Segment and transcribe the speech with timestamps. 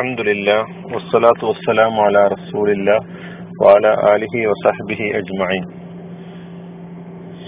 [0.00, 0.54] അൽഹംദുലില്ലാ
[0.92, 2.96] വസ്സലാത്തു വസ്സലാമു അലാ റസൂലില്ലാ
[3.62, 5.62] വാല ആലിഹി വസഹബിഹി അജ്മഈൻ.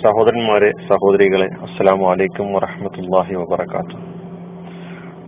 [0.02, 3.96] സഹോദരന്മാരെ സഹോദരികളെ അസ്സലാമു അലൈക്കും വറഹ്മത്തുള്ളാഹി വബറകാത്തു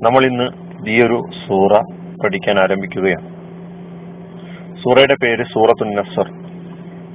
[0.04, 0.48] നമ്മൾ ഇന്ന്
[0.88, 1.72] ഈ ഒരു സൂറ
[2.24, 3.28] പഠിക്കാൻ ആരംഭിക്കുകയാണ്.
[4.78, 6.28] സൂറയുടെ പേര് സൂറത്തു നസർ.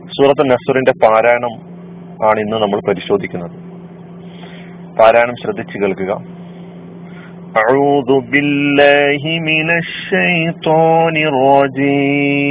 [0.08, 1.54] സൂറത്തു നസറിന്റെ പാരായണം
[2.30, 3.58] ആണ് ഇന്ന് നമ്മൾ പരിശോധിക്കുന്നത്.
[5.00, 6.35] പാരായണം ശ്രദ്ധിച്ചു കേൾക്കുക.
[7.56, 12.44] أعوذ بالله من الشيطان الرجيم.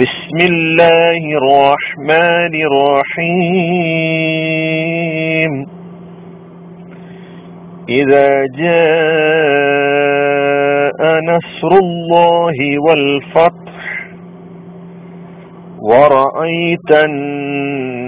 [0.00, 3.52] بسم الله الرحمن الرحيم.
[7.88, 9.80] إذا جاء
[11.30, 13.84] نصر الله والفتح
[15.82, 18.01] ورأيت الناس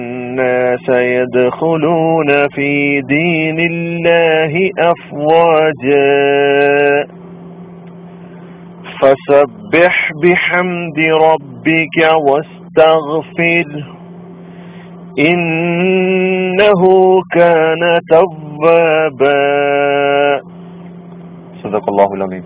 [0.90, 6.09] يدخلون في دين الله أفواجا
[9.00, 13.86] فسبح بحمد ربك واستغفره
[15.20, 16.81] إنه
[17.31, 19.39] كان توابا
[21.64, 22.44] صدق الله العظيم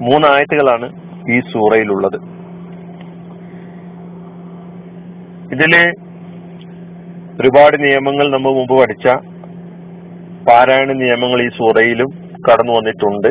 [0.00, 0.86] മൂന്ന് ആയത്തുകളാണ്
[1.26, 2.16] ഈ സൂറയിലുള്ളത്
[5.54, 5.82] ഇതില്
[7.40, 9.06] ഒരുപാട് നിയമങ്ങൾ നമ്മൾ മുമ്പ് പഠിച്ച
[10.48, 12.10] പാരായണ നിയമങ്ങൾ ഈ സൂറയിലും
[12.48, 13.30] കടന്നു വന്നിട്ടുണ്ട്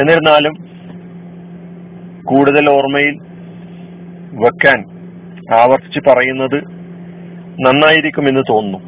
[0.00, 0.54] എന്നിരുന്നാലും
[2.24, 3.16] കൂടുതൽ ഓർമ്മയിൽ
[4.36, 4.80] വെക്കാൻ
[5.54, 6.58] ആവർത്തിച്ച് പറയുന്നത്
[7.58, 8.80] നന്നായിരിക്കുമെന്ന് തോന്നുന്നു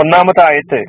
[0.00, 0.80] ഒന്നാമത്തെ ആയത്ത്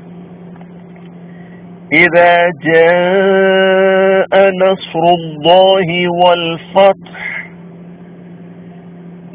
[2.02, 4.31] إذا جاء
[4.64, 5.88] نصر الله
[6.22, 7.22] والفتح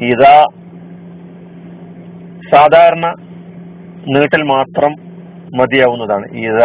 [0.04, 0.46] ഇതാ
[2.52, 3.14] സാധാരണ
[4.06, 4.96] നീട്ടൽ മാത്രം
[5.56, 6.26] മതിയാവുന്നതാണ്.
[6.26, 6.58] ഇത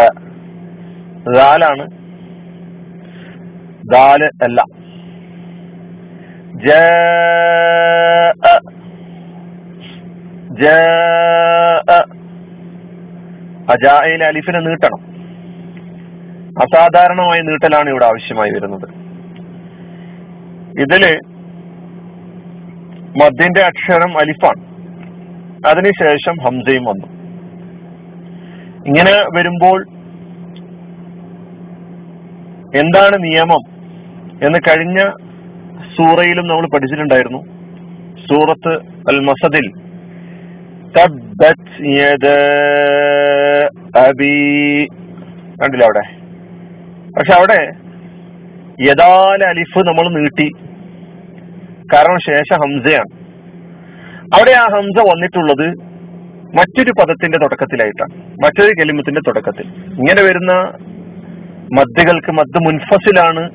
[1.35, 1.87] ദാലാണ്.
[3.91, 4.63] ദാൽ അല്ല.
[10.53, 10.67] ജ
[13.69, 15.09] അജായിൽ അലിഫിനെ നീട്ടണം.
[16.61, 18.89] അസാധാരണമായ നീട്ടലാണ് ഇവിടെ ആവശ്യമായി വരുന്നത്.
[20.79, 21.19] ഇതിൽ
[23.17, 24.61] മദ്യന്റെ അക്ഷരം അലിഫാണ്
[25.67, 27.07] അതിനുശേഷം ഹംസയും വന്നു.
[28.87, 29.79] ഇങ്ങനെ വരുമ്പോൾ
[32.75, 33.61] എന്താണ് നിയമം
[34.45, 34.99] എന്ന് കഴിഞ്ഞ
[35.97, 37.41] സൂറയിലും നമ്മൾ പഠിച്ചിട്ടുണ്ടായിരുന്നു.
[38.29, 38.73] സൂറത്ത്
[39.11, 39.67] അൽ മസദിൽ
[45.63, 46.03] കണ്ടില്ല അവിടെ?
[47.17, 47.61] പക്ഷെ അവിടെ
[48.81, 50.68] യഥാല അലിഫ് നമ്മൾ നീട്ടി.
[51.93, 53.29] കാരണം ശേഷം ഹംസയാണ്.
[54.39, 55.67] അവിടെ ആ ഹംസ വന്നിട്ടുള്ളത്
[56.57, 58.31] മറ്റൊരു പദത്തിന്റെ തുടക്കത്തിലായിട്ടാണ്.
[58.31, 59.65] മറ്റൊരു കെലിമത്തിന്റെ തുടക്കത്തിൽ.
[59.97, 60.53] ഇങ്ങനെ വരുന്ന
[61.79, 63.49] മദ്ദുകൾക്ക് മദ് മുൻഫസിലാണ്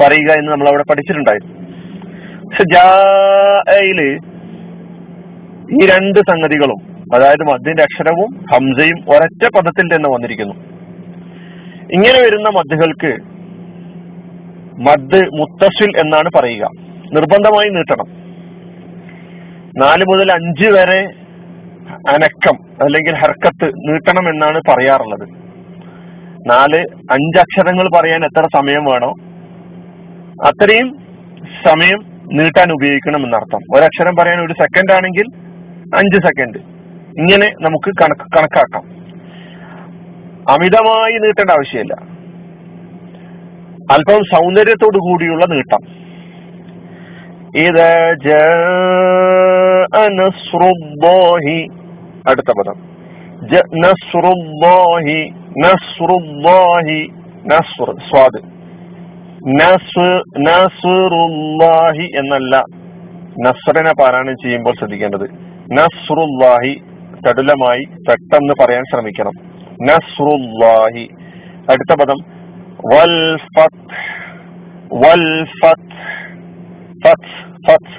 [0.00, 1.62] പറയുക എന്ന് നമ്മൾ അവിടെ പഠിച്ചിട്ടുണ്ടായിരുന്നു.
[2.48, 2.62] പക്ഷെ
[5.72, 10.54] ഈ രണ്ട് സംഗതികളും അതായത് മദ്ദിന്റെ അക്ഷരവും ഹംസയും ഒരൊറ്റ പദത്തിൽ തന്നെ വന്നിരിക്കുന്നു.
[11.92, 13.16] ഇങ്ങനെ വരുന്ന മദ്ദുകൾക്ക്
[14.82, 16.91] മദ് മുത്തസിൽ എന്നാണ് പറയുക.
[17.12, 18.06] നിർബന്ധമായി നീട്ടണം.
[19.78, 21.00] നാല് മുതൽ അഞ്ച് വരെ
[22.08, 25.28] അനക്കം അല്ലെങ്കിൽ ഹർക്കത്ത് നീട്ടണം എന്നാണ് പറയാറുള്ളത്.
[26.48, 26.78] നാല്
[27.10, 29.14] അഞ്ചക്ഷരങ്ങൾ പറയാൻ എത്ര സമയം വേണോ
[30.46, 30.96] അത്രയും
[31.64, 31.98] സമയം
[32.32, 33.60] നീട്ടാൻ ഉപയോഗിക്കണം എന്നർത്ഥം.
[33.76, 35.24] ഒരക്ഷരം പറയാൻ ഒരു സെക്കൻഡ് ആണെങ്കിൽ
[35.96, 36.58] അഞ്ച് സെക്കൻഡ്
[37.18, 38.82] ഇങ്ങനെ നമുക്ക് കണക്ക് കണക്കാക്കാം.
[40.52, 41.94] അമിതമായി നീട്ടേണ്ട ആവശ്യമില്ല.
[43.92, 46.01] അല്പം സൗന്ദര്യത്തോടു കൂടിയുള്ള നീട്ടം.
[47.57, 47.93] إذا
[48.27, 51.45] جاء نصر الله
[52.29, 52.77] അടുത്ത പദം
[53.85, 55.05] نصر الله
[55.65, 56.87] نصر الله
[57.45, 58.39] نصر സ്വാദ്
[60.67, 62.53] നസുറുല്ലാഹി എന്നല്ല
[63.37, 65.25] നസ്റിനെ പാരായണം ചെയ്യുമ്പോൾ ശ്രദ്ധിക്കേണ്ടത്
[65.71, 66.73] നസ്റുല്ലാഹി
[67.23, 69.35] ചടുലമായി പെട്ടെന്ന് പറയാൻ ശ്രമിക്കണം
[69.81, 71.05] നസ്റുല്ലാഹി
[71.69, 72.19] അടുത്ത പദം
[72.91, 73.15] വൽ
[73.47, 73.99] ഫത്ത്
[74.95, 75.25] വൽ
[75.59, 75.95] ഫത്ത്
[77.04, 77.32] ഫത്ത്
[77.66, 77.94] ഫത്ത്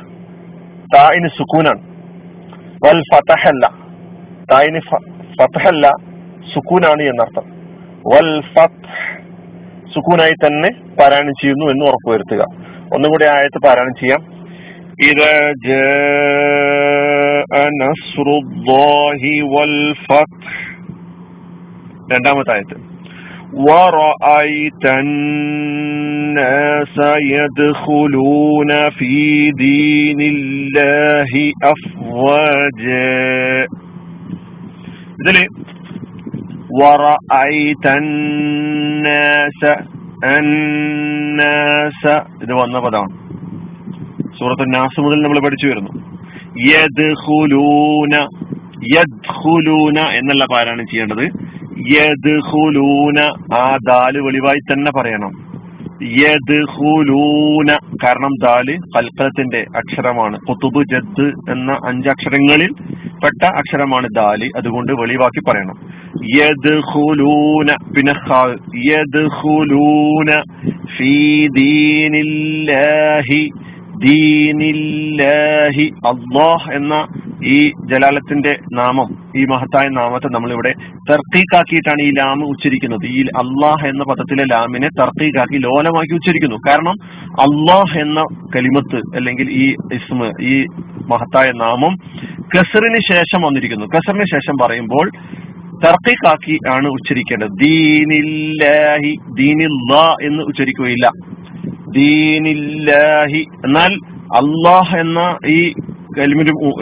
[0.95, 1.81] തായിന് സുക്കൂനാണ്
[2.85, 3.65] വൽ ഫതഹല്ല
[4.51, 4.81] തായിന്
[5.39, 5.87] ഫതഹല്ല
[6.53, 7.45] സുക്കൂനാണ് എന്നർത്ഥം
[8.11, 8.93] വൽ ഫത്ത്
[9.93, 10.69] സുക്കൂനായി തന്നെ
[10.99, 12.43] പാരായണം ചെയ്യുന്നു എന്ന് ഉറപ്പുവരുത്തുക
[12.95, 14.21] ഒന്നുകൂടി ആയത്ത് പാരായണം ചെയ്യാം.
[15.09, 15.29] ഇത്
[17.81, 19.75] നസ്റുല്ലാഹി വൽ
[20.05, 20.49] ഫത്ത്.
[22.13, 22.77] രണ്ടാമത്തെ ആയത്ത്.
[23.66, 26.96] ورأيت الناس
[27.34, 31.30] يدخلون في دين الله
[31.64, 33.66] أفواجا
[35.20, 35.44] ഇതില്
[36.80, 39.60] ورأيت الناس
[40.34, 42.02] الناس
[42.44, 43.14] ഇത് വന്ന പദമാണ്
[44.38, 45.92] സൂറത്ത് നാസ് മുതൽ നമ്മൾ പഠിച്ചു വരുന്നു
[46.68, 48.14] യദ്ഖുലൂന
[48.94, 51.24] യദ്ഖുലൂന എന്നല്ല പാരായണം ചെയ്യേണ്ടത്
[51.91, 53.33] യദ്ഖുലൂന.
[53.53, 55.53] ആ ദാൽ വെളിവായി തന്നെ പറയണം.
[56.03, 57.77] യദ്ഖുലൂന.
[58.03, 60.39] കാരണം ദാൽ കൽക്കലത്തിന്റെ അക്ഷരമാണ്.
[60.39, 62.69] കുത്തുബ് ജദ് എന്ന അഞ്ചക്ഷരങ്ങളിൽ
[63.23, 64.49] പെട്ട അക്ഷരമാണ് ദാൽ.
[64.57, 65.77] അതുകൊണ്ട് വെളിവാക്കി പറയണം.
[66.37, 67.75] യദ്ഖുലൂന.
[67.95, 68.13] പിന്നെ
[68.91, 70.43] യദ്ഖുലൂന.
[70.97, 73.49] ഫീ ദീനില്ലാഹി.
[76.07, 77.07] അള്ളാഹ് എന്ന
[77.45, 79.22] ഈ ജലാലത്തിന്റെ നാമം.
[79.37, 80.73] ഈ മഹത്തായ നാമത്തെ നമ്മൾ ഇവിടെ
[81.11, 83.05] തർക്കീക്കാക്കിയിട്ടാണ് ഈ ലാം ഉച്ചരിക്കുന്നത്.
[83.05, 86.55] ഈ അള്ളാഹ് എന്ന പദത്തിലെ ലാമിനെ തർക്കീക്കാക്കി ലോലമാക്കി ഉച്ചരിക്കുന്നു.
[86.67, 86.95] കാരണം
[87.31, 88.23] അള്ളാഹ് എന്ന
[88.55, 90.65] കലിമത്ത് അല്ലെങ്കിൽ ഈ ഇസ്മ ഈ
[91.09, 91.97] മഹത്തായ നാമം
[92.57, 93.85] കസറിന് ശേഷം വന്നിരിക്കുന്നു.
[93.85, 95.11] കസറിന് ശേഷം പറയുമ്പോൾ
[95.85, 97.47] തർക്കീക്കാക്കി ആണ് ഉച്ചരിക്കേണ്ടത്.
[97.47, 101.11] ദീനില്ലാഹി ദീനില്ലാ എന്ന് ഉച്ചരിക്കുകയില്ല.
[101.89, 103.93] ദീനില്ലാഹി എന്നാൽ
[104.23, 105.73] അള്ളാഹ് എന്ന ഈ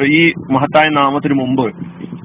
[0.04, 1.66] ഈ മഹത്തായ നാമത്തിന് മുമ്പ്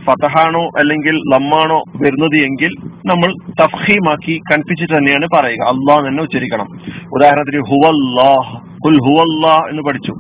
[0.07, 2.71] ഫതഹാണോ അല്ലെങ്കിൽ ലമ്മാണോ വരുന്നത് എങ്കിൽ
[3.07, 5.63] നമ്മൾ തഫ്ഹീമാക്കി കൺപിച്ചിട്ട് തന്നെയാണ് പറയുക.
[5.63, 6.67] അള്ളാഹ് തന്നെ ഉച്ചരിക്കണം.
[7.15, 8.59] ഉദാഹരണത്തിന് ഹുവല്ലാഹ്.
[8.87, 10.13] ഹുൽ ഹുവല്ലാഹ് എന്ന് പഠിച്ചു.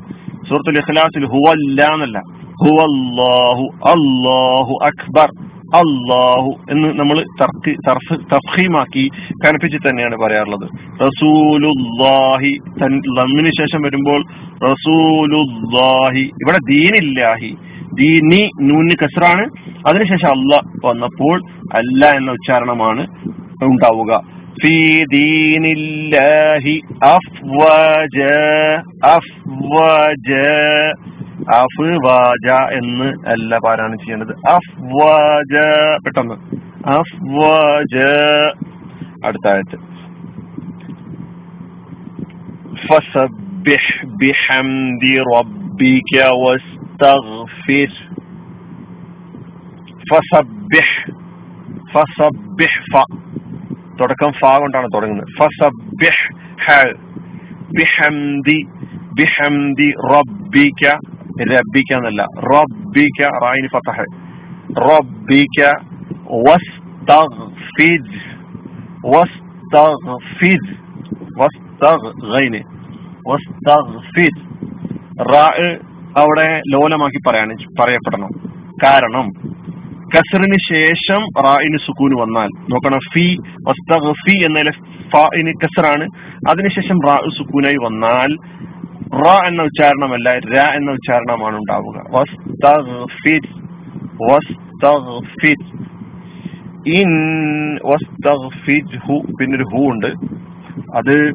[0.48, 2.18] സൂറത്തുൽ ഇഖ്ലാസിൽ ഹുവല്ല എന്നല്ല.
[2.64, 5.28] ഹുവല്ലാഹു അല്ലാഹു അക്ബർ
[5.66, 7.24] അള്ളാഹു എന്ന് നമ്മൾ
[8.34, 9.08] തഫ്ഹീമാക്കി
[9.46, 10.68] കനപ്പിച്ച് തന്നെയാണ് പറയാറുള്ളത്.
[11.02, 12.58] റസൂലുല്ലാഹി
[13.18, 14.24] ലമ്മിന് ശേഷം വരുമ്പോൾ
[14.70, 16.20] റസൂലുല്ലാഹി.
[16.20, 17.56] ഇവിടെ ദീനില്ലാഹി.
[17.98, 19.50] ദീനി നൂന് കസറാണ്.
[19.88, 21.42] അതിനുശേഷം അല്ല വന്നപ്പോൾ
[21.74, 23.06] അല്ല എന്ന ഉച്ചാരണമാണ്
[23.62, 24.36] ഉണ്ടാവുക.
[31.54, 34.48] അഫ്വാജ എന്ന് അല്ല പാരായണം ചെയ്യേണ്ടത്.
[34.48, 35.56] അഫ്വാജ
[36.04, 36.34] പെട്ടെന്ന്.
[36.86, 37.96] അഫ്വാജ.
[39.24, 39.76] അടുത്ത ആയത്ത്.
[43.65, 43.85] فسبح
[44.21, 47.91] بحمد ربك واستغفر
[50.09, 50.87] فسبح
[51.93, 52.95] فسبح ف
[53.99, 56.21] തുടക്കം ഫ കൊണ്ടാണ് തുടങ്ങുന്നത് ഫസബ്ബിഹ്
[56.63, 56.75] ഹ
[57.77, 58.59] ബിഹംദി
[59.19, 60.83] ബിഹംദി റബ്ബിക
[61.51, 62.21] റബ്ബിക എന്നല്ല
[62.51, 64.05] റബ്ബിക റായിന് ഫതഹ്
[64.87, 65.59] റബ്ബിക
[66.47, 68.01] വസ്തഗ്ഫിർ
[69.13, 70.63] വസ്തഗ്ഫിർ
[71.41, 72.74] വസ്തഗ് ഗൈന് വസ്തഗ്ഫിർ
[76.16, 77.48] അവിടെ ലോലമാക്കി പറയാൻ
[77.80, 78.28] പറയപ്പെടണം.
[78.84, 79.30] കാരണം
[80.06, 83.36] കസറിന് ശേഷം റായിന് സുക്കൂന് വന്നാൽ നോക്കണം ഫി
[84.12, 86.08] ഫി എന്നതിലെ ഫിന് കസറാണ്.
[86.48, 88.36] അതിനുശേഷം റാ സുക്കൂനായി വന്നാൽ
[89.24, 91.96] റ എന്ന ഉച്ചാരണമല്ല ര എന്ന ഉച്ചാരണമാണ് ഉണ്ടാവുക.
[96.88, 97.10] ഇൻ
[99.40, 100.06] പിന്നൊരു ഹു ഉണ്ട്.
[100.94, 101.32] അത്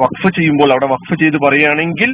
[0.00, 2.10] വഖഫ് ചെയ്യുമ്പോൾ അവിടെ വഖഫ് ചെയ്ത് പറയുകയാണെങ്കിൽ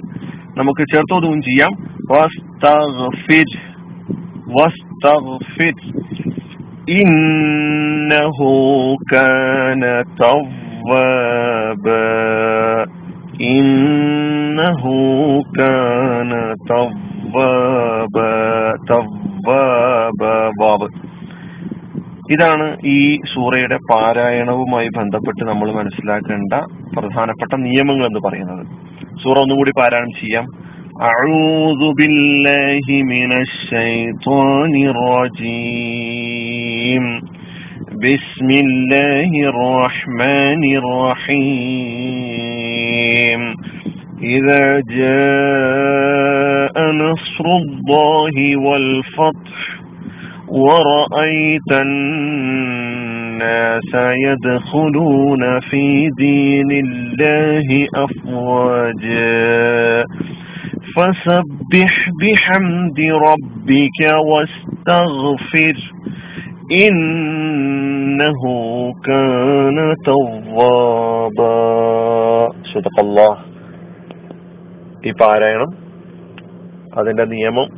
[0.57, 1.73] നമുക്ക് ചേർത്തോതും ചെയ്യാം
[2.11, 3.51] വസ്തഗ്ഫിർ
[4.57, 5.77] വസ്തഗ്ഫിർ
[6.99, 8.51] ഇന്നഹു
[9.13, 9.85] കാന
[10.21, 12.01] തവ്വാബാ
[13.55, 14.97] ഇന്നഹു
[15.59, 16.33] കാന
[16.71, 18.19] തവ്വാബ
[18.91, 20.21] തവ്വാബ
[20.61, 20.89] ബാബ്
[22.35, 22.99] ഇതാണ് ഈ
[23.33, 26.53] സൂറയുടെ പാരായണവുമായി ബന്ധപ്പെട്ട് നമ്മൾ മനസ്സിലാക്കേണ്ട
[26.95, 28.65] പ്രധാനപ്പെട്ട നിയമങ്ങൾ എന്ന് പറയുന്നത്
[29.23, 30.47] സൂറ ഒന്നുകൂടി പാരായണം ചെയ്യാം
[31.05, 34.73] أعوذ بالله من الشيطان
[35.75, 37.05] الرجيم
[37.99, 40.63] بسم الله الرحمن
[42.45, 43.41] الرحيم
[44.35, 49.78] إذا جاء نصر الله والفتح
[50.49, 53.93] ورأيت الناس
[54.27, 60.05] يدخلون في دين الله أفواجا
[60.95, 63.99] فسبح بحمد ربك
[64.31, 65.77] واستغفر
[66.73, 68.43] إنه
[69.05, 71.55] كان توابا
[72.73, 73.37] صدق الله
[75.09, 75.71] ഈ പാരായണം
[76.95, 77.78] അതിന്റെ നിയമം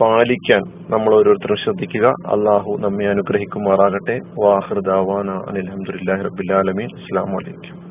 [0.00, 2.06] പാലിക്കാൻ നമ്മൾ ഓരോരുത്തരും ശ്രദ്ധിക്കുക.
[2.06, 4.18] അള്ളാഹു നമ്മെ അനുഗ്രഹിക്കുമാറാകട്ടെ.
[4.44, 6.88] വാഹൃദാവാന അനിൽ അഹമ്മദില്ലാഹി റബ്ബിൽ ആലമീൻ.
[6.96, 7.87] അസ്സാം വലൈക്കും